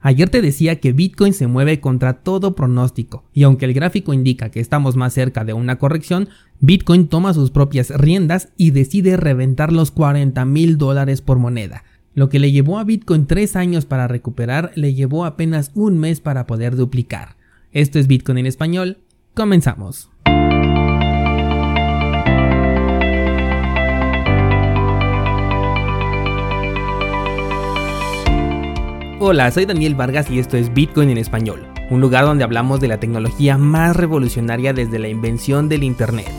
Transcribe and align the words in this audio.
Ayer 0.00 0.30
te 0.30 0.42
decía 0.42 0.78
que 0.78 0.92
Bitcoin 0.92 1.32
se 1.32 1.48
mueve 1.48 1.80
contra 1.80 2.14
todo 2.14 2.54
pronóstico, 2.54 3.24
y 3.32 3.42
aunque 3.42 3.64
el 3.64 3.74
gráfico 3.74 4.12
indica 4.12 4.50
que 4.50 4.60
estamos 4.60 4.94
más 4.94 5.12
cerca 5.12 5.44
de 5.44 5.54
una 5.54 5.78
corrección, 5.78 6.28
Bitcoin 6.60 7.08
toma 7.08 7.34
sus 7.34 7.50
propias 7.50 7.90
riendas 7.90 8.50
y 8.56 8.70
decide 8.70 9.16
reventar 9.16 9.72
los 9.72 9.90
40 9.90 10.44
mil 10.44 10.78
dólares 10.78 11.20
por 11.20 11.38
moneda. 11.38 11.82
Lo 12.14 12.28
que 12.28 12.38
le 12.38 12.52
llevó 12.52 12.78
a 12.78 12.84
Bitcoin 12.84 13.26
tres 13.26 13.56
años 13.56 13.86
para 13.86 14.08
recuperar, 14.08 14.70
le 14.76 14.94
llevó 14.94 15.24
apenas 15.24 15.72
un 15.74 15.98
mes 15.98 16.20
para 16.20 16.46
poder 16.46 16.76
duplicar. 16.76 17.36
Esto 17.72 17.98
es 17.98 18.06
Bitcoin 18.06 18.38
en 18.38 18.46
español, 18.46 18.98
comenzamos. 19.34 20.10
Hola, 29.30 29.50
soy 29.50 29.66
Daniel 29.66 29.94
Vargas 29.94 30.30
y 30.30 30.38
esto 30.38 30.56
es 30.56 30.72
Bitcoin 30.72 31.10
en 31.10 31.18
español, 31.18 31.66
un 31.90 32.00
lugar 32.00 32.24
donde 32.24 32.44
hablamos 32.44 32.80
de 32.80 32.88
la 32.88 32.98
tecnología 32.98 33.58
más 33.58 33.94
revolucionaria 33.94 34.72
desde 34.72 34.98
la 34.98 35.08
invención 35.08 35.68
del 35.68 35.82
Internet. 35.82 36.30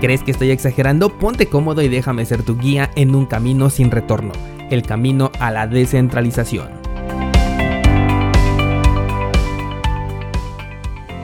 ¿Crees 0.00 0.22
que 0.22 0.30
estoy 0.30 0.52
exagerando? 0.52 1.18
Ponte 1.18 1.46
cómodo 1.46 1.82
y 1.82 1.88
déjame 1.88 2.24
ser 2.26 2.44
tu 2.44 2.56
guía 2.56 2.92
en 2.94 3.16
un 3.16 3.26
camino 3.26 3.70
sin 3.70 3.90
retorno, 3.90 4.30
el 4.70 4.82
camino 4.82 5.32
a 5.40 5.50
la 5.50 5.66
descentralización. 5.66 6.68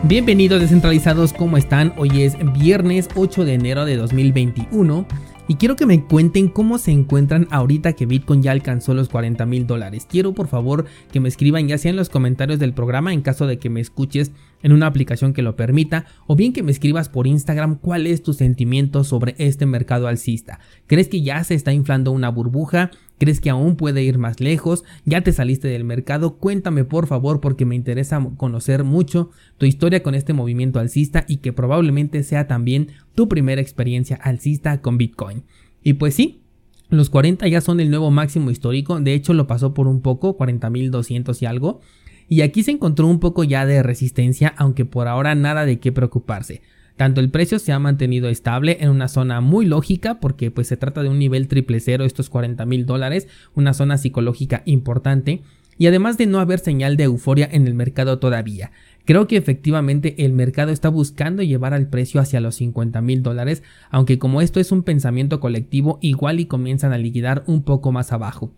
Bienvenidos 0.03 0.61
descentralizados, 0.61 1.33
¿cómo 1.33 1.57
están? 1.57 1.93
Hoy 1.97 2.23
es 2.23 2.37
viernes 2.55 3.09
8 3.15 3.45
de 3.45 3.55
enero 3.55 3.85
de 3.85 3.97
2021 3.99 5.07
y 5.53 5.57
quiero 5.57 5.77
que 5.77 5.85
me 5.85 6.03
cuenten 6.03 6.49
cómo 6.49 6.79
se 6.79 6.93
encuentran 6.93 7.47
ahorita 7.51 7.93
que 7.93 8.07
Bitcoin 8.07 8.43
ya 8.43 8.53
alcanzó 8.53 8.95
los 8.95 9.11
40 9.11 9.45
mil 9.45 9.67
dólares. 9.67 10.07
Quiero 10.09 10.33
por 10.33 10.49
favor 10.49 10.87
que 11.13 11.21
me 11.21 11.29
escriban 11.29 11.69
ya 11.69 11.77
sea 11.77 11.91
en 11.91 11.97
los 11.97 12.09
comentarios 12.09 12.59
del 12.59 12.73
programa 12.73 13.13
en 13.13 13.21
caso 13.21 13.47
de 13.47 13.59
que 13.59 13.69
me 13.69 13.83
escuches 13.83 14.33
en 14.63 14.73
una 14.73 14.87
aplicación 14.87 15.35
que 15.35 15.43
lo 15.43 15.55
permita 15.55 16.07
o 16.27 16.37
bien 16.37 16.55
que 16.55 16.63
me 16.63 16.73
escribas 16.73 17.11
por 17.11 17.27
Instagram 17.27 17.77
cuál 17.77 18.07
es 18.07 18.23
tu 18.23 18.33
sentimiento 18.33 19.05
sobre 19.05 19.35
este 19.37 19.67
mercado 19.67 20.09
alcista. 20.09 20.59
¿Crees 20.87 21.09
que 21.09 21.21
ya 21.21 21.45
se 21.45 21.53
está 21.55 21.71
inflando 21.75 22.13
una 22.13 22.31
burbuja? 22.31 22.91
¿Crees 23.19 23.41
que 23.41 23.51
aún 23.51 23.77
puede 23.77 24.03
ir 24.03 24.19
más 24.19 24.41
lejos? 24.41 24.85
¿Ya 25.05 25.21
te 25.21 25.33
saliste 25.33 25.69
del 25.69 25.85
mercado? 25.85 26.39
Cuéntame 26.39 26.85
por 26.85 27.07
favor 27.07 27.41
porque 27.41 27.65
me 27.65 27.77
interesa 27.77 28.27
conocer 28.37 28.83
mucho 28.83 29.31
tu 29.59 29.67
historia 29.67 30.03
con 30.03 30.15
este 30.15 30.33
movimiento 30.33 30.81
alcista 30.81 31.25
y 31.29 31.37
que 31.37 31.53
probablemente 31.53 32.23
sea 32.25 32.49
también 32.49 32.89
tu 33.15 33.29
primera 33.29 33.61
experiencia 33.61 34.17
alcista 34.17 34.81
con 34.81 34.99
Bitcoin. 34.99 35.45
Y 35.85 35.95
pues 35.95 36.15
sí, 36.15 36.43
los 36.89 37.11
40 37.11 37.49
ya 37.49 37.61
son 37.61 37.81
el 37.81 37.91
nuevo 37.91 38.11
máximo 38.11 38.51
histórico, 38.51 39.01
de 39.01 39.15
hecho 39.15 39.35
lo 39.35 39.47
pasó 39.47 39.73
por 39.73 39.87
un 39.87 40.03
poco, 40.03 40.37
40.200 40.37 41.41
y 41.41 41.47
algo. 41.47 41.81
Y 42.29 42.41
aquí 42.41 42.63
se 42.63 42.73
encontró 42.73 43.07
un 43.07 43.21
poco 43.21 43.45
ya 43.45 43.67
de 43.67 43.83
resistencia, 43.83 44.55
aunque 44.57 44.85
por 44.85 45.09
ahora 45.09 45.35
nada 45.35 45.65
de 45.65 45.79
qué 45.79 45.93
preocuparse. 45.93 46.63
Tanto 46.97 47.21
el 47.21 47.31
precio 47.31 47.59
se 47.59 47.73
ha 47.73 47.79
mantenido 47.79 48.29
estable 48.29 48.79
en 48.81 48.91
una 48.91 49.09
zona 49.09 49.41
muy 49.41 49.67
lógica 49.67 50.21
porque 50.21 50.51
pues 50.51 50.67
se 50.67 50.77
trata 50.77 51.03
de 51.03 51.09
un 51.09 51.19
nivel 51.19 51.49
triple 51.49 51.81
cero, 51.81 52.05
estos 52.05 52.29
40 52.29 52.65
mil 52.67 52.87
dólares, 52.87 53.29
una 53.55 53.75
zona 53.75 53.99
psicológica 53.99 54.63
importante 54.67 55.43
y 55.79 55.87
además 55.87 56.19
de 56.19 56.27
no 56.27 56.39
haber 56.39 56.59
señal 56.59 56.97
de 56.97 57.05
euforia 57.05 57.49
en 57.51 57.67
el 57.67 57.75
mercado 57.75 58.19
todavía. 58.19 58.71
Creo 59.05 59.27
que 59.27 59.37
efectivamente 59.37 60.25
el 60.25 60.33
mercado 60.33 60.71
está 60.71 60.89
buscando 60.89 61.43
llevar 61.43 61.75
al 61.75 61.89
precio 61.89 62.21
hacia 62.21 62.41
los 62.41 62.55
50 62.57 63.01
mil 63.01 63.23
dólares, 63.23 63.63
aunque 63.91 64.19
como 64.19 64.41
esto 64.41 64.61
es 64.61 64.71
un 64.71 64.85
pensamiento 64.85 65.41
colectivo, 65.41 65.99
igual 66.03 66.39
y 66.39 66.47
comienzan 66.47 66.93
a 66.93 66.99
liquidar 66.99 67.43
un 67.47 67.63
poco 67.63 67.91
más 67.91 68.13
abajo. 68.13 68.53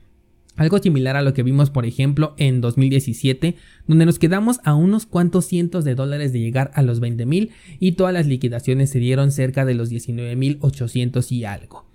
Algo 0.57 0.79
similar 0.79 1.17
a 1.17 1.23
lo 1.23 1.35
que 1.35 1.43
vimos, 1.43 1.71
por 1.71 1.85
ejemplo, 1.85 2.35
en 2.39 2.61
2017, 2.61 3.57
donde 3.89 4.07
nos 4.07 4.21
quedamos 4.21 4.61
a 4.63 4.75
unos 4.75 5.05
cuantos 5.05 5.47
cientos 5.47 5.85
de 5.85 5.97
dólares 5.97 6.33
de 6.33 6.39
llegar 6.39 6.71
a 6.75 6.83
los 6.83 7.01
20 7.01 7.27
mil 7.27 7.51
y 7.81 7.93
todas 7.93 8.15
las 8.15 8.27
liquidaciones 8.27 8.91
se 8.91 9.01
dieron 9.01 9.33
cerca 9.33 9.65
de 9.65 9.75
los 9.75 9.89
19 9.89 10.37
mil 10.37 10.59
800 10.61 11.33
y 11.33 11.45
algo. 11.45 11.87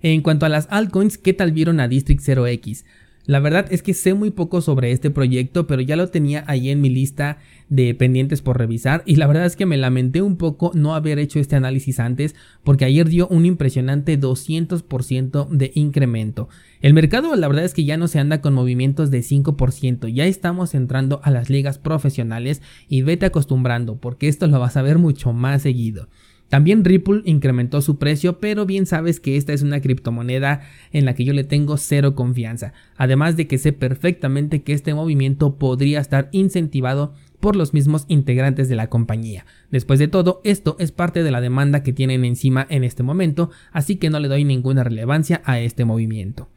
En 0.00 0.22
cuanto 0.22 0.46
a 0.46 0.48
las 0.48 0.66
altcoins, 0.70 1.18
¿qué 1.18 1.34
tal 1.34 1.52
vieron 1.52 1.78
a 1.78 1.88
District 1.88 2.22
0x? 2.22 2.84
La 3.26 3.40
verdad 3.40 3.66
es 3.70 3.82
que 3.82 3.92
sé 3.92 4.14
muy 4.14 4.30
poco 4.30 4.60
sobre 4.60 4.92
este 4.92 5.10
proyecto, 5.10 5.66
pero 5.66 5.82
ya 5.82 5.96
lo 5.96 6.08
tenía 6.08 6.44
ahí 6.46 6.70
en 6.70 6.80
mi 6.80 6.90
lista 6.90 7.38
de 7.68 7.92
pendientes 7.92 8.40
por 8.40 8.56
revisar 8.56 9.02
y 9.04 9.16
la 9.16 9.26
verdad 9.26 9.46
es 9.46 9.56
que 9.56 9.66
me 9.66 9.76
lamenté 9.76 10.22
un 10.22 10.36
poco 10.36 10.70
no 10.74 10.94
haber 10.94 11.18
hecho 11.18 11.40
este 11.40 11.56
análisis 11.56 11.98
antes 11.98 12.36
porque 12.62 12.84
ayer 12.84 13.08
dio 13.08 13.26
un 13.26 13.44
impresionante 13.44 14.20
200% 14.20 15.48
de 15.48 15.72
incremento. 15.74 16.48
El 16.80 16.94
mercado 16.94 17.34
la 17.34 17.48
verdad 17.48 17.64
es 17.64 17.74
que 17.74 17.84
ya 17.84 17.96
no 17.96 18.06
se 18.06 18.20
anda 18.20 18.40
con 18.40 18.54
movimientos 18.54 19.10
de 19.10 19.18
5%, 19.18 20.06
ya 20.06 20.26
estamos 20.26 20.76
entrando 20.76 21.20
a 21.24 21.32
las 21.32 21.50
ligas 21.50 21.78
profesionales 21.78 22.62
y 22.88 23.02
vete 23.02 23.26
acostumbrando 23.26 23.96
porque 23.96 24.28
esto 24.28 24.46
lo 24.46 24.60
vas 24.60 24.76
a 24.76 24.82
ver 24.82 24.98
mucho 24.98 25.32
más 25.32 25.62
seguido. 25.62 26.08
También 26.48 26.84
Ripple 26.84 27.22
incrementó 27.24 27.80
su 27.80 27.98
precio, 27.98 28.38
pero 28.38 28.66
bien 28.66 28.86
sabes 28.86 29.18
que 29.18 29.36
esta 29.36 29.52
es 29.52 29.62
una 29.62 29.80
criptomoneda 29.80 30.62
en 30.92 31.04
la 31.04 31.14
que 31.14 31.24
yo 31.24 31.32
le 31.32 31.44
tengo 31.44 31.76
cero 31.76 32.14
confianza, 32.14 32.72
además 32.96 33.36
de 33.36 33.48
que 33.48 33.58
sé 33.58 33.72
perfectamente 33.72 34.62
que 34.62 34.72
este 34.72 34.94
movimiento 34.94 35.56
podría 35.56 36.00
estar 36.00 36.28
incentivado 36.30 37.14
por 37.40 37.56
los 37.56 37.74
mismos 37.74 38.04
integrantes 38.08 38.68
de 38.68 38.76
la 38.76 38.88
compañía. 38.88 39.44
Después 39.70 39.98
de 39.98 40.08
todo, 40.08 40.40
esto 40.44 40.76
es 40.78 40.92
parte 40.92 41.22
de 41.22 41.30
la 41.30 41.40
demanda 41.40 41.82
que 41.82 41.92
tienen 41.92 42.24
encima 42.24 42.66
en 42.70 42.84
este 42.84 43.02
momento, 43.02 43.50
así 43.72 43.96
que 43.96 44.10
no 44.10 44.20
le 44.20 44.28
doy 44.28 44.44
ninguna 44.44 44.84
relevancia 44.84 45.42
a 45.44 45.58
este 45.60 45.84
movimiento. 45.84 46.48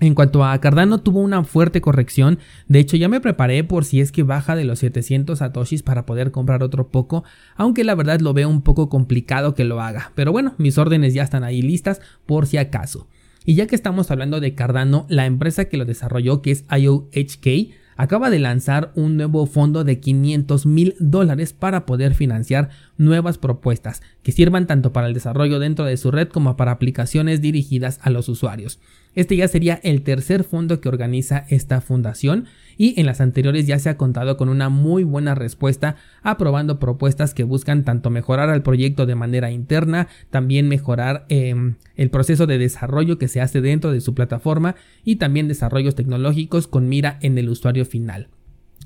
En 0.00 0.14
cuanto 0.14 0.44
a 0.44 0.58
Cardano, 0.60 1.02
tuvo 1.02 1.20
una 1.20 1.44
fuerte 1.44 1.82
corrección. 1.82 2.38
De 2.68 2.78
hecho, 2.78 2.96
ya 2.96 3.08
me 3.10 3.20
preparé 3.20 3.64
por 3.64 3.84
si 3.84 4.00
es 4.00 4.12
que 4.12 4.22
baja 4.22 4.56
de 4.56 4.64
los 4.64 4.78
700 4.78 5.38
satoshis 5.38 5.82
para 5.82 6.06
poder 6.06 6.30
comprar 6.30 6.62
otro 6.62 6.88
poco, 6.88 7.22
aunque 7.54 7.84
la 7.84 7.94
verdad 7.94 8.20
lo 8.20 8.32
veo 8.32 8.48
un 8.48 8.62
poco 8.62 8.88
complicado 8.88 9.54
que 9.54 9.64
lo 9.64 9.82
haga. 9.82 10.12
Pero 10.14 10.32
bueno, 10.32 10.54
mis 10.56 10.78
órdenes 10.78 11.12
ya 11.12 11.22
están 11.22 11.44
ahí 11.44 11.60
listas 11.60 12.00
por 12.24 12.46
si 12.46 12.56
acaso. 12.56 13.08
Y 13.44 13.56
ya 13.56 13.66
que 13.66 13.74
estamos 13.74 14.10
hablando 14.10 14.40
de 14.40 14.54
Cardano, 14.54 15.04
la 15.10 15.26
empresa 15.26 15.66
que 15.66 15.76
lo 15.76 15.84
desarrolló, 15.84 16.40
que 16.40 16.52
es 16.52 16.64
IOHK, 16.70 17.74
acaba 18.00 18.30
de 18.30 18.38
lanzar 18.38 18.92
un 18.94 19.18
nuevo 19.18 19.44
fondo 19.44 19.84
de 19.84 20.00
500 20.00 20.64
mil 20.64 20.94
dólares 21.00 21.52
para 21.52 21.84
poder 21.84 22.14
financiar 22.14 22.70
nuevas 22.96 23.36
propuestas 23.36 24.00
que 24.22 24.32
sirvan 24.32 24.66
tanto 24.66 24.94
para 24.94 25.06
el 25.06 25.12
desarrollo 25.12 25.58
dentro 25.58 25.84
de 25.84 25.98
su 25.98 26.10
red 26.10 26.28
como 26.28 26.56
para 26.56 26.72
aplicaciones 26.72 27.42
dirigidas 27.42 28.00
a 28.02 28.08
los 28.08 28.30
usuarios. 28.30 28.80
Este 29.14 29.36
ya 29.36 29.48
sería 29.48 29.80
el 29.82 30.02
tercer 30.02 30.44
fondo 30.44 30.80
que 30.80 30.88
organiza 30.88 31.44
esta 31.48 31.80
fundación 31.80 32.46
y 32.76 32.98
en 32.98 33.06
las 33.06 33.20
anteriores 33.20 33.66
ya 33.66 33.78
se 33.78 33.88
ha 33.88 33.96
contado 33.96 34.36
con 34.36 34.48
una 34.48 34.68
muy 34.68 35.02
buena 35.02 35.34
respuesta 35.34 35.96
aprobando 36.22 36.78
propuestas 36.78 37.34
que 37.34 37.42
buscan 37.42 37.84
tanto 37.84 38.10
mejorar 38.10 38.50
al 38.50 38.62
proyecto 38.62 39.06
de 39.06 39.16
manera 39.16 39.50
interna, 39.50 40.06
también 40.30 40.68
mejorar 40.68 41.26
em, 41.28 41.74
el 41.96 42.10
proceso 42.10 42.46
de 42.46 42.58
desarrollo 42.58 43.18
que 43.18 43.28
se 43.28 43.40
hace 43.40 43.60
dentro 43.60 43.90
de 43.90 44.00
su 44.00 44.14
plataforma 44.14 44.76
y 45.04 45.16
también 45.16 45.48
desarrollos 45.48 45.96
tecnológicos 45.96 46.68
con 46.68 46.88
mira 46.88 47.18
en 47.20 47.36
el 47.36 47.48
usuario 47.48 47.84
final. 47.84 48.28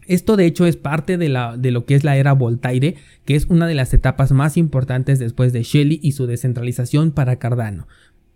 Esto 0.07 0.37
de 0.37 0.47
hecho 0.47 0.67
es 0.67 0.77
parte 0.77 1.17
de, 1.17 1.29
lo 1.29 1.87
que 1.87 1.95
es 1.95 2.05
la 2.05 2.17
era 2.17 2.33
Voltaire, 2.33 2.97
que 3.25 3.37
es 3.37 3.47
una 3.47 3.67
de 3.67 3.75
las 3.75 3.95
etapas 3.95 4.33
más 4.33 4.57
importantes 4.57 5.19
después 5.19 5.53
de 5.53 5.63
Shelly 5.63 5.99
y 6.03 6.13
su 6.13 6.27
descentralización 6.27 7.11
para 7.11 7.37
Cardano 7.37 7.87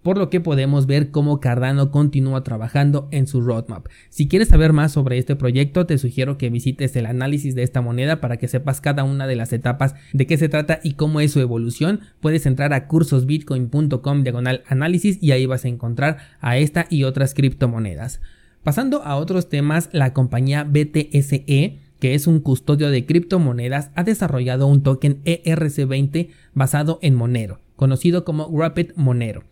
por 0.08 0.16
lo 0.16 0.30
que 0.30 0.40
podemos 0.40 0.86
ver 0.86 1.10
cómo 1.10 1.38
Cardano 1.38 1.90
continúa 1.90 2.42
trabajando 2.42 3.08
en 3.10 3.26
su 3.26 3.42
roadmap. 3.42 3.88
Si 4.08 4.26
quieres 4.26 4.48
saber 4.48 4.72
más 4.72 4.90
sobre 4.90 5.18
este 5.18 5.36
proyecto, 5.36 5.84
te 5.84 5.98
sugiero 5.98 6.38
que 6.38 6.48
visites 6.48 6.96
el 6.96 7.04
análisis 7.04 7.54
de 7.54 7.62
esta 7.62 7.82
moneda 7.82 8.18
para 8.18 8.38
que 8.38 8.48
sepas 8.48 8.80
cada 8.80 9.04
una 9.04 9.26
de 9.26 9.36
las 9.36 9.52
etapas 9.52 9.94
de 10.14 10.26
qué 10.26 10.38
se 10.38 10.48
trata 10.48 10.80
y 10.82 10.94
cómo 10.94 11.20
es 11.20 11.32
su 11.32 11.40
evolución. 11.40 12.00
Puedes 12.20 12.46
entrar 12.46 12.72
a 12.72 12.88
cursosbitcoin.com 12.88 14.22
diagonal 14.22 14.62
análisis 14.66 15.18
y 15.20 15.32
ahí 15.32 15.44
vas 15.44 15.66
a 15.66 15.68
encontrar 15.68 16.16
a 16.40 16.56
esta 16.56 16.86
y 16.88 17.04
otras 17.04 17.34
criptomonedas. 17.34 18.22
Pasando 18.64 19.02
a 19.02 19.16
otros 19.16 19.50
temas, 19.50 19.90
la 19.92 20.14
compañía 20.14 20.64
BTSE 20.64 21.80
que 22.00 22.14
es 22.14 22.26
un 22.26 22.40
custodio 22.40 22.88
de 22.88 23.04
criptomonedas, 23.04 23.90
ha 23.94 24.04
desarrollado 24.04 24.68
un 24.68 24.82
token 24.82 25.22
ERC20 25.24 26.30
basado 26.54 26.98
en 27.02 27.14
Monero, 27.14 27.60
conocido 27.76 28.24
como 28.24 28.50
Rapid 28.58 28.92
Monero 28.96 29.42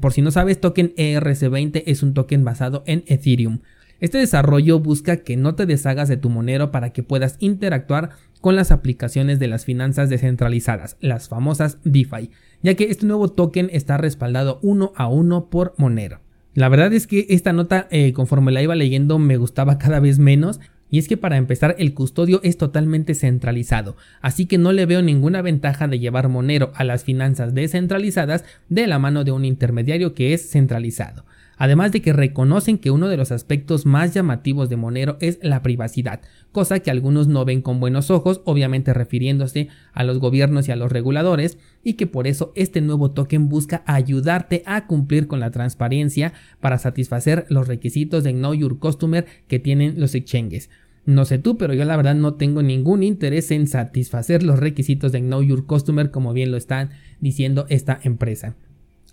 por 0.00 0.12
si 0.12 0.22
no 0.22 0.30
sabes, 0.30 0.60
token 0.60 0.94
ERC20 0.96 1.82
es 1.86 2.02
un 2.02 2.14
token 2.14 2.44
basado 2.44 2.82
en 2.86 3.04
Ethereum. 3.06 3.60
Este 4.00 4.18
desarrollo 4.18 4.78
busca 4.78 5.18
que 5.18 5.36
no 5.36 5.54
te 5.54 5.64
deshagas 5.64 6.08
de 6.08 6.18
tu 6.18 6.28
monero 6.28 6.70
para 6.70 6.90
que 6.90 7.02
puedas 7.02 7.36
interactuar 7.40 8.10
con 8.42 8.54
las 8.54 8.70
aplicaciones 8.70 9.38
de 9.38 9.48
las 9.48 9.64
finanzas 9.64 10.10
descentralizadas, 10.10 10.98
las 11.00 11.28
famosas 11.28 11.78
DeFi, 11.84 12.30
ya 12.62 12.74
que 12.74 12.84
este 12.84 13.06
nuevo 13.06 13.28
token 13.28 13.70
está 13.72 13.96
respaldado 13.96 14.58
uno 14.62 14.92
a 14.96 15.08
uno 15.08 15.46
por 15.48 15.74
Monero. 15.78 16.20
La 16.54 16.68
verdad 16.68 16.92
es 16.92 17.06
que 17.06 17.26
esta 17.30 17.52
nota, 17.52 17.86
eh, 17.90 18.12
conforme 18.12 18.52
la 18.52 18.62
iba 18.62 18.74
leyendo, 18.74 19.18
me 19.18 19.36
gustaba 19.36 19.78
cada 19.78 20.00
vez 20.00 20.18
menos 20.18 20.60
y 20.90 20.98
es 20.98 21.08
que 21.08 21.16
para 21.16 21.36
empezar 21.36 21.74
el 21.78 21.94
custodio 21.94 22.40
es 22.42 22.56
totalmente 22.56 23.14
centralizado, 23.14 23.96
así 24.20 24.46
que 24.46 24.58
no 24.58 24.72
le 24.72 24.86
veo 24.86 25.02
ninguna 25.02 25.42
ventaja 25.42 25.88
de 25.88 25.98
llevar 25.98 26.28
Monero 26.28 26.72
a 26.74 26.84
las 26.84 27.04
finanzas 27.04 27.54
descentralizadas 27.54 28.44
de 28.68 28.86
la 28.86 28.98
mano 28.98 29.24
de 29.24 29.32
un 29.32 29.44
intermediario 29.44 30.14
que 30.14 30.34
es 30.34 30.50
centralizado. 30.50 31.24
Además 31.56 31.92
de 31.92 32.02
que 32.02 32.12
reconocen 32.12 32.78
que 32.78 32.90
uno 32.90 33.08
de 33.08 33.16
los 33.16 33.32
aspectos 33.32 33.86
más 33.86 34.14
llamativos 34.14 34.68
de 34.68 34.76
Monero 34.76 35.16
es 35.20 35.38
la 35.42 35.62
privacidad, 35.62 36.20
cosa 36.52 36.80
que 36.80 36.90
algunos 36.90 37.28
no 37.28 37.44
ven 37.44 37.62
con 37.62 37.80
buenos 37.80 38.10
ojos, 38.10 38.40
obviamente 38.44 38.94
refiriéndose 38.94 39.68
a 39.92 40.04
los 40.04 40.18
gobiernos 40.18 40.68
y 40.68 40.72
a 40.72 40.76
los 40.76 40.92
reguladores, 40.92 41.58
y 41.82 41.94
que 41.94 42.06
por 42.06 42.26
eso 42.26 42.52
este 42.56 42.80
nuevo 42.80 43.10
token 43.10 43.48
busca 43.48 43.82
ayudarte 43.86 44.62
a 44.66 44.86
cumplir 44.86 45.26
con 45.26 45.40
la 45.40 45.50
transparencia 45.50 46.32
para 46.60 46.78
satisfacer 46.78 47.46
los 47.48 47.68
requisitos 47.68 48.24
de 48.24 48.32
Know 48.32 48.54
Your 48.54 48.78
Customer 48.78 49.26
que 49.48 49.58
tienen 49.58 50.00
los 50.00 50.14
exchanges. 50.14 50.70
No 51.06 51.24
sé 51.24 51.38
tú, 51.38 51.56
pero 51.56 51.72
yo 51.72 51.84
la 51.84 51.96
verdad 51.96 52.16
no 52.16 52.34
tengo 52.34 52.62
ningún 52.62 53.04
interés 53.04 53.52
en 53.52 53.68
satisfacer 53.68 54.42
los 54.42 54.58
requisitos 54.58 55.12
de 55.12 55.20
Know 55.20 55.40
Your 55.40 55.64
Customer 55.64 56.10
como 56.10 56.32
bien 56.32 56.50
lo 56.50 56.56
están 56.56 56.90
diciendo 57.20 57.66
esta 57.68 58.00
empresa. 58.02 58.56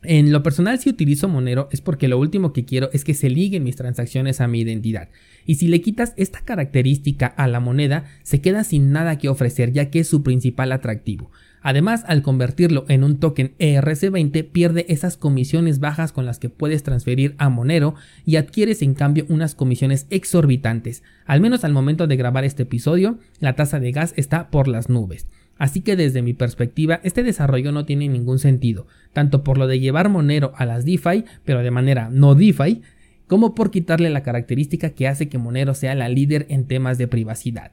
En 0.06 0.34
lo 0.34 0.44
personal 0.44 0.80
si 0.80 0.90
utilizo 0.90 1.30
Monero 1.30 1.70
es 1.72 1.80
porque 1.80 2.10
lo 2.10 2.20
último 2.20 2.52
que 2.52 2.66
quiero 2.66 2.90
es 2.92 3.06
que 3.06 3.14
se 3.14 3.30
liguen 3.30 3.64
mis 3.64 3.78
transacciones 3.78 4.42
a 4.42 4.48
mi 4.48 4.60
identidad. 4.62 5.10
Y 5.46 5.56
si 5.56 5.68
le 5.68 5.82
quitas 5.82 6.14
esta 6.18 6.42
característica 6.42 7.28
a 7.28 7.48
la 7.48 7.60
moneda, 7.60 8.06
se 8.24 8.42
queda 8.42 8.64
sin 8.64 8.92
nada 8.92 9.18
que 9.18 9.30
ofrecer 9.30 9.72
ya 9.72 9.90
que 9.90 10.00
es 10.00 10.08
su 10.08 10.22
principal 10.24 10.72
atractivo. 10.72 11.32
Además, 11.62 12.04
al 12.08 12.22
convertirlo 12.22 12.84
en 12.90 13.06
un 13.06 13.20
token 13.20 13.54
ERC20, 13.58 14.50
pierde 14.52 14.86
esas 14.90 15.16
comisiones 15.16 15.80
bajas 15.80 16.12
con 16.12 16.26
las 16.26 16.38
que 16.38 16.50
puedes 16.50 16.84
transferir 16.84 17.36
a 17.38 17.48
Monero 17.48 17.96
y 18.26 18.36
adquieres 18.36 18.82
en 18.82 18.96
cambio 18.96 19.26
unas 19.30 19.56
comisiones 19.56 20.06
exorbitantes. 20.10 21.04
Al 21.26 21.40
menos 21.40 21.64
al 21.64 21.72
momento 21.72 22.06
de 22.06 22.18
grabar 22.18 22.44
este 22.44 22.64
episodio, 22.64 23.18
la 23.40 23.56
tasa 23.56 23.80
de 23.80 23.94
gas 23.94 24.14
está 24.18 24.50
por 24.50 24.68
las 24.68 24.90
nubes. 24.90 25.26
Así 25.58 25.82
que 25.82 25.96
desde 25.96 26.22
mi 26.22 26.34
perspectiva, 26.34 27.00
este 27.04 27.24
desarrollo 27.24 27.72
no 27.72 27.86
tiene 27.86 28.08
ningún 28.08 28.40
sentido, 28.40 28.88
tanto 29.14 29.44
por 29.44 29.58
lo 29.58 29.68
de 29.68 29.80
llevar 29.80 30.10
Monero 30.10 30.52
a 30.56 30.66
las 30.66 30.86
DeFi, 30.86 31.26
pero 31.46 31.60
de 31.60 31.72
manera 31.72 32.10
no 32.10 32.36
DeFi, 32.36 32.82
como 33.28 33.56
por 33.56 33.72
quitarle 33.72 34.10
la 34.10 34.24
característica 34.24 34.90
que 34.92 35.08
hace 35.08 35.30
que 35.30 35.38
Monero 35.38 35.74
sea 35.74 35.96
la 35.96 36.10
líder 36.10 36.46
en 36.50 36.66
temas 36.66 36.98
de 36.98 37.08
privacidad. 37.08 37.72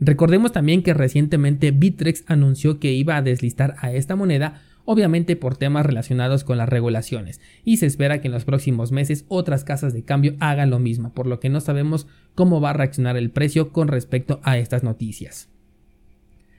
Recordemos 0.00 0.52
también 0.52 0.82
que 0.82 0.94
recientemente 0.94 1.72
Bitrex 1.72 2.24
anunció 2.28 2.78
que 2.78 2.92
iba 2.92 3.16
a 3.16 3.22
deslistar 3.22 3.74
a 3.80 3.92
esta 3.92 4.14
moneda, 4.14 4.62
obviamente 4.84 5.34
por 5.34 5.56
temas 5.56 5.84
relacionados 5.84 6.44
con 6.44 6.56
las 6.56 6.68
regulaciones, 6.68 7.40
y 7.64 7.78
se 7.78 7.86
espera 7.86 8.20
que 8.20 8.28
en 8.28 8.32
los 8.32 8.44
próximos 8.44 8.92
meses 8.92 9.24
otras 9.28 9.64
casas 9.64 9.92
de 9.92 10.04
cambio 10.04 10.36
hagan 10.38 10.70
lo 10.70 10.78
mismo, 10.78 11.12
por 11.12 11.26
lo 11.26 11.40
que 11.40 11.48
no 11.48 11.60
sabemos 11.60 12.06
cómo 12.34 12.60
va 12.60 12.70
a 12.70 12.74
reaccionar 12.74 13.16
el 13.16 13.30
precio 13.30 13.72
con 13.72 13.88
respecto 13.88 14.40
a 14.44 14.56
estas 14.56 14.84
noticias. 14.84 15.48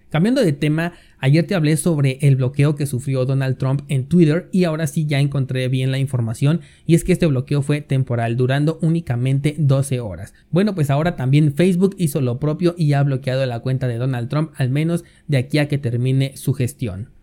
Cambiando 0.09 0.43
de 0.43 0.53
tema, 0.53 0.93
ayer 1.19 1.45
te 1.45 1.53
hablé 1.53 1.77
sobre 1.77 2.17
el 2.21 2.35
bloqueo 2.35 2.75
que 2.75 2.87
sufrió 2.87 3.25
Donald 3.25 3.57
Trump 3.57 3.83
en 3.89 4.05
Twitter 4.05 4.49
y 4.51 4.63
ahora 4.63 4.87
sí 4.87 5.05
ya 5.05 5.19
encontré 5.19 5.67
bien 5.67 5.91
la 5.91 5.99
información 5.99 6.61
y 6.87 6.95
es 6.95 7.03
que 7.03 7.11
este 7.11 7.27
bloqueo 7.27 7.61
fue 7.61 7.81
temporal, 7.81 8.35
durando 8.35 8.79
únicamente 8.81 9.55
12 9.59 9.99
horas. 9.99 10.33
Bueno, 10.49 10.73
pues 10.73 10.89
ahora 10.89 11.15
también 11.15 11.53
Facebook 11.53 11.95
hizo 11.99 12.21
lo 12.21 12.39
propio 12.39 12.73
y 12.75 12.93
ha 12.93 13.03
bloqueado 13.03 13.45
la 13.45 13.59
cuenta 13.59 13.87
de 13.87 13.97
Donald 13.97 14.29
Trump 14.29 14.51
al 14.55 14.71
menos 14.71 15.03
de 15.27 15.37
aquí 15.37 15.59
a 15.59 15.67
que 15.67 15.77
termine 15.77 16.35
su 16.37 16.53
gestión. 16.53 17.18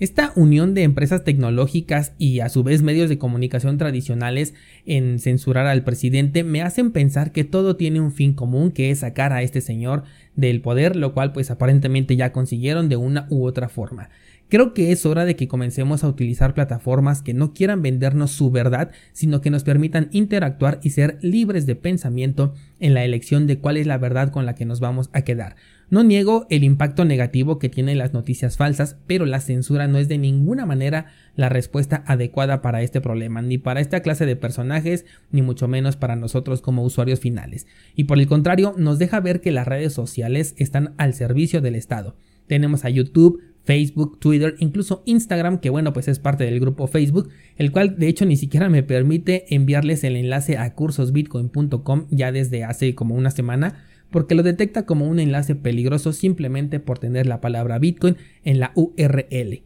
Esta 0.00 0.32
unión 0.34 0.74
de 0.74 0.82
empresas 0.82 1.22
tecnológicas 1.22 2.14
y 2.18 2.40
a 2.40 2.48
su 2.48 2.64
vez 2.64 2.82
medios 2.82 3.08
de 3.08 3.16
comunicación 3.16 3.78
tradicionales 3.78 4.52
en 4.86 5.20
censurar 5.20 5.68
al 5.68 5.84
presidente 5.84 6.42
me 6.42 6.62
hacen 6.62 6.90
pensar 6.90 7.30
que 7.30 7.44
todo 7.44 7.76
tiene 7.76 8.00
un 8.00 8.10
fin 8.10 8.34
común 8.34 8.72
que 8.72 8.90
es 8.90 8.98
sacar 8.98 9.32
a 9.32 9.42
este 9.42 9.60
señor 9.60 10.02
del 10.34 10.60
poder, 10.62 10.96
lo 10.96 11.14
cual 11.14 11.32
pues 11.32 11.52
aparentemente 11.52 12.16
ya 12.16 12.32
consiguieron 12.32 12.88
de 12.88 12.96
una 12.96 13.28
u 13.30 13.46
otra 13.46 13.68
forma. 13.68 14.10
Creo 14.48 14.74
que 14.74 14.90
es 14.92 15.06
hora 15.06 15.24
de 15.24 15.36
que 15.36 15.48
comencemos 15.48 16.02
a 16.04 16.08
utilizar 16.08 16.54
plataformas 16.54 17.22
que 17.22 17.32
no 17.32 17.54
quieran 17.54 17.80
vendernos 17.80 18.32
su 18.32 18.50
verdad, 18.50 18.90
sino 19.12 19.40
que 19.40 19.50
nos 19.50 19.62
permitan 19.62 20.08
interactuar 20.10 20.80
y 20.82 20.90
ser 20.90 21.18
libres 21.22 21.66
de 21.66 21.76
pensamiento 21.76 22.52
en 22.80 22.94
la 22.94 23.04
elección 23.04 23.46
de 23.46 23.58
cuál 23.58 23.76
es 23.76 23.86
la 23.86 23.98
verdad 23.98 24.30
con 24.30 24.44
la 24.44 24.54
que 24.54 24.64
nos 24.64 24.80
vamos 24.80 25.08
a 25.12 25.22
quedar. 25.22 25.56
No 25.94 26.02
niego 26.02 26.48
el 26.50 26.64
impacto 26.64 27.04
negativo 27.04 27.60
que 27.60 27.68
tienen 27.68 27.98
las 27.98 28.12
noticias 28.12 28.56
falsas, 28.56 28.96
pero 29.06 29.26
la 29.26 29.38
censura 29.38 29.86
no 29.86 29.98
es 29.98 30.08
de 30.08 30.18
ninguna 30.18 30.66
manera 30.66 31.06
la 31.36 31.48
respuesta 31.48 32.02
adecuada 32.08 32.62
para 32.62 32.82
este 32.82 33.00
problema, 33.00 33.42
ni 33.42 33.58
para 33.58 33.80
esta 33.80 34.00
clase 34.00 34.26
de 34.26 34.34
personajes, 34.34 35.06
ni 35.30 35.40
mucho 35.40 35.68
menos 35.68 35.94
para 35.94 36.16
nosotros 36.16 36.62
como 36.62 36.82
usuarios 36.82 37.20
finales. 37.20 37.68
Y 37.94 38.04
por 38.04 38.18
el 38.18 38.26
contrario, 38.26 38.74
nos 38.76 38.98
deja 38.98 39.20
ver 39.20 39.40
que 39.40 39.52
las 39.52 39.68
redes 39.68 39.92
sociales 39.92 40.56
están 40.58 40.94
al 40.98 41.14
servicio 41.14 41.60
del 41.60 41.76
Estado. 41.76 42.16
Tenemos 42.48 42.84
a 42.84 42.90
YouTube, 42.90 43.40
Facebook, 43.62 44.18
Twitter, 44.18 44.56
incluso 44.58 45.04
Instagram, 45.06 45.58
que 45.58 45.70
bueno, 45.70 45.92
pues 45.92 46.08
es 46.08 46.18
parte 46.18 46.42
del 46.42 46.58
grupo 46.58 46.88
Facebook, 46.88 47.28
el 47.56 47.70
cual 47.70 48.00
de 48.00 48.08
hecho 48.08 48.26
ni 48.26 48.36
siquiera 48.36 48.68
me 48.68 48.82
permite 48.82 49.54
enviarles 49.54 50.02
el 50.02 50.16
enlace 50.16 50.58
a 50.58 50.74
cursosbitcoin.com 50.74 52.08
ya 52.10 52.32
desde 52.32 52.64
hace 52.64 52.96
como 52.96 53.14
una 53.14 53.30
semana 53.30 53.84
porque 54.10 54.34
lo 54.34 54.42
detecta 54.42 54.86
como 54.86 55.06
un 55.06 55.18
enlace 55.18 55.54
peligroso 55.54 56.12
simplemente 56.12 56.80
por 56.80 56.98
tener 56.98 57.26
la 57.26 57.40
palabra 57.40 57.78
Bitcoin 57.78 58.16
en 58.44 58.60
la 58.60 58.72
URL. 58.74 59.62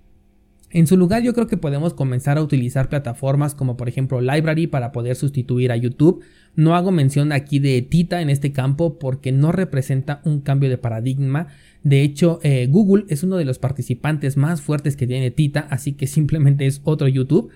En 0.70 0.86
su 0.86 0.98
lugar 0.98 1.22
yo 1.22 1.32
creo 1.32 1.46
que 1.46 1.56
podemos 1.56 1.94
comenzar 1.94 2.36
a 2.36 2.42
utilizar 2.42 2.90
plataformas 2.90 3.54
como 3.54 3.76
por 3.76 3.88
ejemplo 3.88 4.20
Library 4.20 4.66
para 4.66 4.92
poder 4.92 5.16
sustituir 5.16 5.72
a 5.72 5.76
YouTube. 5.76 6.22
No 6.56 6.74
hago 6.74 6.90
mención 6.90 7.32
aquí 7.32 7.58
de 7.58 7.80
Tita 7.80 8.20
en 8.20 8.28
este 8.28 8.52
campo 8.52 8.98
porque 8.98 9.32
no 9.32 9.50
representa 9.50 10.20
un 10.24 10.40
cambio 10.40 10.68
de 10.68 10.76
paradigma. 10.76 11.46
De 11.84 12.02
hecho, 12.02 12.38
eh, 12.42 12.66
Google 12.70 13.04
es 13.08 13.22
uno 13.22 13.36
de 13.36 13.46
los 13.46 13.58
participantes 13.58 14.36
más 14.36 14.60
fuertes 14.60 14.96
que 14.96 15.06
tiene 15.06 15.30
Tita, 15.30 15.60
así 15.70 15.94
que 15.94 16.06
simplemente 16.06 16.66
es 16.66 16.82
otro 16.84 17.08
YouTube. 17.08 17.50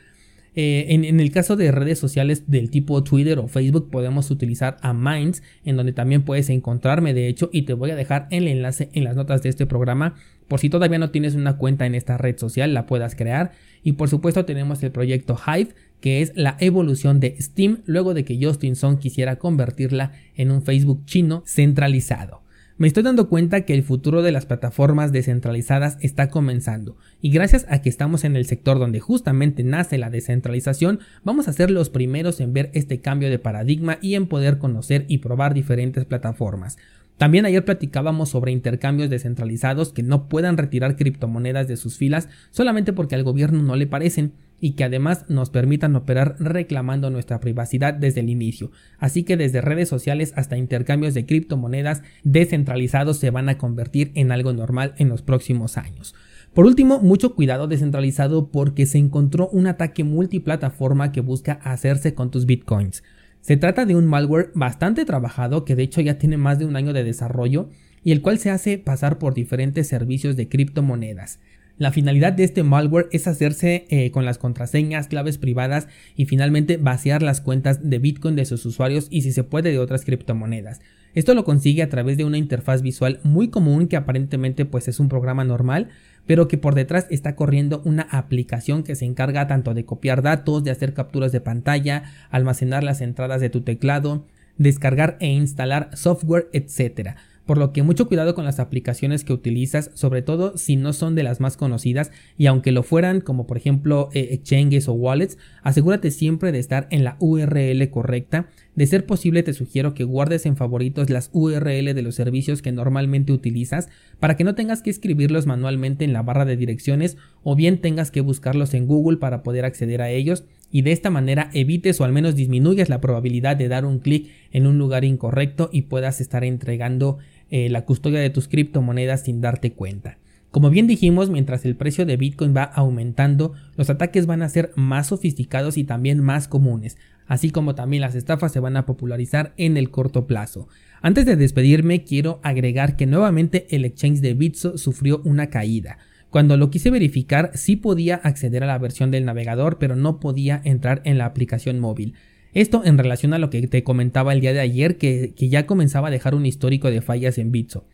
Eh, 0.54 0.86
en, 0.90 1.18
el 1.18 1.30
caso 1.30 1.56
de 1.56 1.72
redes 1.72 1.98
sociales 1.98 2.50
del 2.50 2.68
tipo 2.68 3.02
Twitter 3.02 3.38
o 3.38 3.48
Facebook 3.48 3.88
podemos 3.90 4.30
utilizar 4.30 4.76
a 4.82 4.92
Minds, 4.92 5.42
en 5.64 5.76
donde 5.76 5.92
también 5.92 6.24
puedes 6.24 6.50
encontrarme 6.50 7.14
de 7.14 7.26
hecho 7.28 7.48
y 7.52 7.62
te 7.62 7.72
voy 7.72 7.90
a 7.90 7.96
dejar 7.96 8.28
el 8.30 8.46
enlace 8.46 8.90
en 8.92 9.04
las 9.04 9.16
notas 9.16 9.42
de 9.42 9.48
este 9.48 9.64
programa 9.64 10.14
por 10.48 10.60
si 10.60 10.68
todavía 10.68 10.98
no 10.98 11.10
tienes 11.10 11.34
una 11.34 11.56
cuenta 11.56 11.86
en 11.86 11.94
esta 11.94 12.18
red 12.18 12.36
social 12.36 12.74
la 12.74 12.84
puedas 12.84 13.14
crear 13.14 13.52
y 13.82 13.92
por 13.92 14.10
supuesto 14.10 14.44
tenemos 14.44 14.82
el 14.82 14.90
proyecto 14.90 15.38
Hive 15.46 15.74
que 16.02 16.20
es 16.20 16.32
la 16.34 16.58
evolución 16.60 17.18
de 17.18 17.34
Steam 17.40 17.78
luego 17.86 18.12
de 18.12 18.26
que 18.26 18.38
Justin 18.38 18.76
Song 18.76 18.98
quisiera 18.98 19.36
convertirla 19.36 20.12
en 20.34 20.50
un 20.50 20.62
Facebook 20.62 21.06
chino 21.06 21.42
centralizado. 21.46 22.41
Me 22.82 22.88
estoy 22.88 23.04
dando 23.04 23.28
cuenta 23.28 23.60
que 23.60 23.74
el 23.74 23.84
futuro 23.84 24.22
de 24.22 24.32
las 24.32 24.44
plataformas 24.44 25.12
descentralizadas 25.12 25.98
está 26.00 26.30
comenzando 26.30 26.96
y 27.20 27.30
gracias 27.30 27.64
a 27.68 27.80
que 27.80 27.88
estamos 27.88 28.24
en 28.24 28.34
el 28.34 28.44
sector 28.44 28.80
donde 28.80 28.98
justamente 28.98 29.62
nace 29.62 29.98
la 29.98 30.10
descentralización, 30.10 30.98
vamos 31.22 31.46
a 31.46 31.52
ser 31.52 31.70
los 31.70 31.90
primeros 31.90 32.40
en 32.40 32.52
ver 32.52 32.72
este 32.74 33.00
cambio 33.00 33.30
de 33.30 33.38
paradigma 33.38 33.98
y 34.02 34.16
en 34.16 34.26
poder 34.26 34.58
conocer 34.58 35.04
y 35.06 35.18
probar 35.18 35.54
diferentes 35.54 36.04
plataformas. 36.06 36.76
También 37.18 37.46
ayer 37.46 37.64
platicábamos 37.64 38.30
sobre 38.30 38.50
intercambios 38.50 39.10
descentralizados 39.10 39.92
que 39.92 40.02
no 40.02 40.28
puedan 40.28 40.56
retirar 40.56 40.96
criptomonedas 40.96 41.68
de 41.68 41.76
sus 41.76 41.96
filas 41.96 42.28
solamente 42.50 42.92
porque 42.92 43.14
al 43.14 43.22
gobierno 43.22 43.62
no 43.62 43.76
le 43.76 43.86
parecen 43.86 44.32
y 44.64 44.74
que 44.74 44.84
además 44.84 45.24
nos 45.28 45.50
permitan 45.50 45.96
operar 45.96 46.36
reclamando 46.38 47.10
nuestra 47.10 47.40
privacidad 47.40 47.94
desde 47.94 48.20
el 48.20 48.30
inicio. 48.30 48.70
Así 48.96 49.24
que 49.24 49.36
desde 49.36 49.60
redes 49.60 49.88
sociales 49.88 50.32
hasta 50.36 50.56
intercambios 50.56 51.14
de 51.14 51.26
criptomonedas 51.26 52.02
descentralizados 52.22 53.18
se 53.18 53.30
van 53.30 53.48
a 53.48 53.58
convertir 53.58 54.12
en 54.14 54.30
algo 54.30 54.52
normal 54.52 54.94
en 54.98 55.08
los 55.08 55.20
próximos 55.20 55.76
años. 55.76 56.14
Por 56.54 56.64
último, 56.64 57.00
mucho 57.00 57.34
cuidado 57.34 57.66
descentralizado 57.66 58.52
porque 58.52 58.86
se 58.86 58.98
encontró 58.98 59.48
un 59.48 59.66
ataque 59.66 60.04
multiplataforma 60.04 61.10
que 61.10 61.22
busca 61.22 61.54
hacerse 61.64 62.14
con 62.14 62.30
tus 62.30 62.46
bitcoins. 62.46 63.02
Se 63.40 63.56
trata 63.56 63.84
de 63.84 63.96
un 63.96 64.06
malware 64.06 64.52
bastante 64.54 65.04
trabajado 65.04 65.64
que 65.64 65.74
de 65.74 65.82
hecho 65.82 66.00
ya 66.00 66.18
tiene 66.18 66.36
más 66.36 66.60
de 66.60 66.66
un 66.66 66.76
año 66.76 66.92
de 66.92 67.02
desarrollo 67.02 67.68
y 68.04 68.12
el 68.12 68.22
cual 68.22 68.38
se 68.38 68.50
hace 68.50 68.78
pasar 68.78 69.18
por 69.18 69.34
diferentes 69.34 69.88
servicios 69.88 70.36
de 70.36 70.48
criptomonedas. 70.48 71.40
La 71.82 71.90
finalidad 71.90 72.32
de 72.32 72.44
este 72.44 72.62
malware 72.62 73.08
es 73.10 73.26
hacerse 73.26 73.86
eh, 73.88 74.12
con 74.12 74.24
las 74.24 74.38
contraseñas, 74.38 75.08
claves 75.08 75.36
privadas 75.36 75.88
y 76.14 76.26
finalmente 76.26 76.76
vaciar 76.76 77.22
las 77.22 77.40
cuentas 77.40 77.90
de 77.90 77.98
Bitcoin 77.98 78.36
de 78.36 78.44
sus 78.44 78.64
usuarios 78.64 79.08
y 79.10 79.22
si 79.22 79.32
se 79.32 79.42
puede 79.42 79.72
de 79.72 79.80
otras 79.80 80.04
criptomonedas. 80.04 80.80
Esto 81.14 81.34
lo 81.34 81.42
consigue 81.42 81.82
a 81.82 81.88
través 81.88 82.16
de 82.16 82.24
una 82.24 82.38
interfaz 82.38 82.82
visual 82.82 83.18
muy 83.24 83.48
común 83.48 83.88
que 83.88 83.96
aparentemente 83.96 84.64
pues 84.64 84.86
es 84.86 85.00
un 85.00 85.08
programa 85.08 85.42
normal, 85.42 85.88
pero 86.24 86.46
que 86.46 86.56
por 86.56 86.76
detrás 86.76 87.08
está 87.10 87.34
corriendo 87.34 87.82
una 87.84 88.02
aplicación 88.12 88.84
que 88.84 88.94
se 88.94 89.04
encarga 89.04 89.48
tanto 89.48 89.74
de 89.74 89.84
copiar 89.84 90.22
datos, 90.22 90.62
de 90.62 90.70
hacer 90.70 90.94
capturas 90.94 91.32
de 91.32 91.40
pantalla, 91.40 92.04
almacenar 92.30 92.84
las 92.84 93.00
entradas 93.00 93.40
de 93.40 93.50
tu 93.50 93.62
teclado, 93.62 94.24
descargar 94.56 95.16
e 95.18 95.32
instalar 95.32 95.90
software, 95.94 96.48
etc 96.52 97.16
por 97.52 97.58
lo 97.58 97.74
que 97.74 97.82
mucho 97.82 98.08
cuidado 98.08 98.34
con 98.34 98.46
las 98.46 98.60
aplicaciones 98.60 99.24
que 99.24 99.34
utilizas, 99.34 99.90
sobre 99.92 100.22
todo 100.22 100.56
si 100.56 100.76
no 100.76 100.94
son 100.94 101.14
de 101.14 101.22
las 101.22 101.38
más 101.38 101.58
conocidas 101.58 102.10
y 102.38 102.46
aunque 102.46 102.72
lo 102.72 102.82
fueran 102.82 103.20
como 103.20 103.46
por 103.46 103.58
ejemplo 103.58 104.08
eh, 104.14 104.28
exchanges 104.30 104.88
o 104.88 104.94
wallets, 104.94 105.36
asegúrate 105.62 106.10
siempre 106.12 106.50
de 106.50 106.60
estar 106.60 106.88
en 106.90 107.04
la 107.04 107.18
URL 107.18 107.90
correcta. 107.90 108.48
De 108.74 108.86
ser 108.86 109.04
posible 109.04 109.42
te 109.42 109.52
sugiero 109.52 109.92
que 109.92 110.04
guardes 110.04 110.46
en 110.46 110.56
favoritos 110.56 111.10
las 111.10 111.28
URL 111.34 111.92
de 111.92 112.00
los 112.00 112.14
servicios 112.14 112.62
que 112.62 112.72
normalmente 112.72 113.34
utilizas 113.34 113.90
para 114.18 114.38
que 114.38 114.44
no 114.44 114.54
tengas 114.54 114.80
que 114.80 114.88
escribirlos 114.88 115.44
manualmente 115.44 116.06
en 116.06 116.14
la 116.14 116.22
barra 116.22 116.46
de 116.46 116.56
direcciones 116.56 117.18
o 117.42 117.54
bien 117.54 117.82
tengas 117.82 118.10
que 118.10 118.22
buscarlos 118.22 118.72
en 118.72 118.86
Google 118.86 119.18
para 119.18 119.42
poder 119.42 119.66
acceder 119.66 120.00
a 120.00 120.08
ellos 120.08 120.44
y 120.70 120.80
de 120.80 120.92
esta 120.92 121.10
manera 121.10 121.50
evites 121.52 122.00
o 122.00 122.04
al 122.04 122.12
menos 122.12 122.34
disminuyas 122.34 122.88
la 122.88 123.02
probabilidad 123.02 123.56
de 123.56 123.68
dar 123.68 123.84
un 123.84 123.98
clic 123.98 124.30
en 124.52 124.66
un 124.66 124.78
lugar 124.78 125.04
incorrecto 125.04 125.68
y 125.70 125.82
puedas 125.82 126.22
estar 126.22 126.44
entregando 126.44 127.18
eh, 127.52 127.68
la 127.68 127.84
custodia 127.84 128.18
de 128.18 128.30
tus 128.30 128.48
criptomonedas 128.48 129.24
sin 129.24 129.42
darte 129.42 129.74
cuenta. 129.74 130.16
Como 130.50 130.70
bien 130.70 130.86
dijimos, 130.86 131.28
mientras 131.28 131.66
el 131.66 131.76
precio 131.76 132.06
de 132.06 132.16
Bitcoin 132.16 132.56
va 132.56 132.64
aumentando, 132.64 133.52
los 133.76 133.90
ataques 133.90 134.24
van 134.24 134.40
a 134.40 134.48
ser 134.48 134.72
más 134.74 135.08
sofisticados 135.08 135.76
y 135.76 135.84
también 135.84 136.20
más 136.20 136.48
comunes, 136.48 136.96
así 137.26 137.50
como 137.50 137.74
también 137.74 138.00
las 138.00 138.14
estafas 138.14 138.52
se 138.52 138.60
van 138.60 138.78
a 138.78 138.86
popularizar 138.86 139.52
en 139.58 139.76
el 139.76 139.90
corto 139.90 140.26
plazo. 140.26 140.66
Antes 141.02 141.26
de 141.26 141.36
despedirme, 141.36 142.04
quiero 142.04 142.40
agregar 142.42 142.96
que 142.96 143.04
nuevamente 143.04 143.66
el 143.68 143.84
exchange 143.84 144.20
de 144.20 144.32
Bitso 144.32 144.78
sufrió 144.78 145.20
una 145.24 145.50
caída. 145.50 145.98
Cuando 146.30 146.56
lo 146.56 146.70
quise 146.70 146.90
verificar, 146.90 147.50
sí 147.52 147.76
podía 147.76 148.14
acceder 148.14 148.64
a 148.64 148.66
la 148.66 148.78
versión 148.78 149.10
del 149.10 149.26
navegador, 149.26 149.76
pero 149.78 149.94
no 149.94 150.20
podía 150.20 150.62
entrar 150.64 151.02
en 151.04 151.18
la 151.18 151.26
aplicación 151.26 151.80
móvil. 151.80 152.14
Esto 152.54 152.82
en 152.84 152.98
relación 152.98 153.32
a 153.32 153.38
lo 153.38 153.48
que 153.48 153.66
te 153.66 153.82
comentaba 153.82 154.32
el 154.32 154.40
día 154.40 154.52
de 154.52 154.60
ayer, 154.60 154.98
que, 154.98 155.32
ya 155.36 155.66
comenzaba 155.66 156.08
a 156.08 156.10
dejar 156.10 156.34
un 156.34 156.44
histórico 156.44 156.90
de 156.90 157.00
fallas 157.00 157.38
en 157.38 157.50
Bitso. 157.50 157.86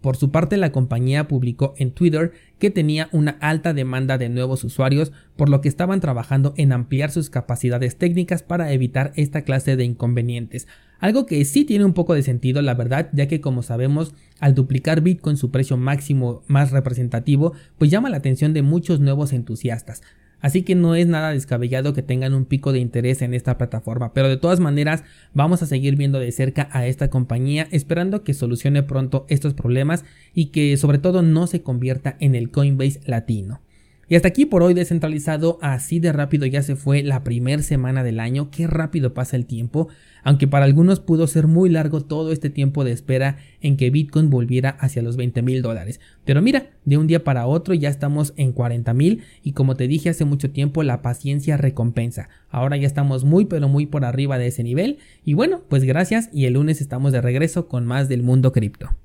Por 0.00 0.16
su 0.16 0.30
parte, 0.30 0.56
la 0.56 0.72
compañía 0.72 1.26
publicó 1.28 1.74
en 1.78 1.90
Twitter 1.90 2.32
que 2.58 2.70
tenía 2.70 3.08
una 3.12 3.32
alta 3.40 3.74
demanda 3.74 4.18
de 4.18 4.28
nuevos 4.28 4.64
usuarios, 4.64 5.12
por 5.36 5.48
lo 5.48 5.60
que 5.60 5.68
estaban 5.68 6.00
trabajando 6.00 6.54
en 6.56 6.72
ampliar 6.72 7.10
sus 7.10 7.28
capacidades 7.28 7.96
técnicas 7.96 8.42
para 8.42 8.72
evitar 8.72 9.12
esta 9.16 9.42
clase 9.42 9.76
de 9.76 9.84
inconvenientes. 9.84 10.66
Algo 10.98 11.26
que 11.26 11.44
sí 11.44 11.64
tiene 11.64 11.84
un 11.84 11.92
poco 11.92 12.14
de 12.14 12.22
sentido, 12.22 12.62
la 12.62 12.74
verdad, 12.74 13.10
ya 13.12 13.26
que 13.26 13.40
como 13.40 13.62
sabemos, 13.62 14.14
al 14.40 14.54
duplicar 14.54 15.02
Bitcoin 15.02 15.36
su 15.36 15.50
precio 15.50 15.76
máximo 15.76 16.42
más 16.46 16.70
representativo, 16.70 17.52
pues 17.76 17.90
llama 17.90 18.08
la 18.08 18.16
atención 18.16 18.54
de 18.54 18.62
muchos 18.62 19.00
nuevos 19.00 19.32
entusiastas. 19.32 20.02
Así 20.40 20.62
que 20.62 20.74
no 20.74 20.94
es 20.94 21.06
nada 21.06 21.30
descabellado 21.30 21.94
que 21.94 22.02
tengan 22.02 22.34
un 22.34 22.44
pico 22.44 22.72
de 22.72 22.78
interés 22.78 23.22
en 23.22 23.34
esta 23.34 23.56
plataforma, 23.56 24.12
pero 24.12 24.28
de 24.28 24.36
todas 24.36 24.60
maneras 24.60 25.02
vamos 25.34 25.62
a 25.62 25.66
seguir 25.66 25.96
viendo 25.96 26.18
de 26.18 26.30
cerca 26.32 26.68
a 26.72 26.86
esta 26.86 27.10
compañía 27.10 27.68
esperando 27.70 28.22
que 28.22 28.34
solucione 28.34 28.82
pronto 28.82 29.26
estos 29.28 29.54
problemas 29.54 30.04
y 30.34 30.46
que 30.46 30.76
sobre 30.76 30.98
todo 30.98 31.22
no 31.22 31.46
se 31.46 31.62
convierta 31.62 32.16
en 32.20 32.34
el 32.34 32.50
Coinbase 32.50 33.00
latino. 33.06 33.60
Y 34.08 34.14
hasta 34.14 34.28
aquí 34.28 34.46
por 34.46 34.62
hoy 34.62 34.72
descentralizado, 34.72 35.58
así 35.62 35.98
de 35.98 36.12
rápido 36.12 36.46
ya 36.46 36.62
se 36.62 36.76
fue 36.76 37.02
la 37.02 37.24
primera 37.24 37.60
semana 37.62 38.04
del 38.04 38.20
año, 38.20 38.52
qué 38.52 38.68
rápido 38.68 39.14
pasa 39.14 39.34
el 39.34 39.46
tiempo, 39.46 39.88
aunque 40.22 40.46
para 40.46 40.64
algunos 40.64 41.00
pudo 41.00 41.26
ser 41.26 41.48
muy 41.48 41.70
largo 41.70 42.00
todo 42.02 42.30
este 42.30 42.48
tiempo 42.48 42.84
de 42.84 42.92
espera 42.92 43.38
en 43.60 43.76
que 43.76 43.90
Bitcoin 43.90 44.30
volviera 44.30 44.70
hacia 44.70 45.02
los 45.02 45.16
20 45.16 45.42
mil 45.42 45.60
dólares. 45.60 45.98
Pero 46.24 46.40
mira, 46.40 46.70
de 46.84 46.98
un 46.98 47.08
día 47.08 47.24
para 47.24 47.46
otro 47.46 47.74
ya 47.74 47.88
estamos 47.88 48.32
en 48.36 48.52
40 48.52 48.94
mil 48.94 49.24
y 49.42 49.52
como 49.52 49.74
te 49.74 49.88
dije 49.88 50.10
hace 50.10 50.24
mucho 50.24 50.52
tiempo, 50.52 50.84
la 50.84 51.02
paciencia 51.02 51.56
recompensa. 51.56 52.28
Ahora 52.48 52.76
ya 52.76 52.86
estamos 52.86 53.24
muy 53.24 53.46
pero 53.46 53.68
muy 53.68 53.86
por 53.86 54.04
arriba 54.04 54.38
de 54.38 54.46
ese 54.46 54.62
nivel 54.62 54.98
y 55.24 55.34
bueno, 55.34 55.62
pues 55.68 55.82
gracias 55.82 56.30
y 56.32 56.44
el 56.44 56.52
lunes 56.52 56.80
estamos 56.80 57.10
de 57.10 57.22
regreso 57.22 57.66
con 57.66 57.84
más 57.84 58.08
del 58.08 58.22
mundo 58.22 58.52
cripto. 58.52 58.88